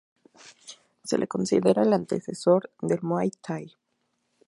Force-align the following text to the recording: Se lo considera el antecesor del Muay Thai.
Se 1.03 1.19
lo 1.19 1.27
considera 1.27 1.83
el 1.83 1.93
antecesor 1.93 2.71
del 2.81 3.03
Muay 3.03 3.29
Thai. 3.29 3.75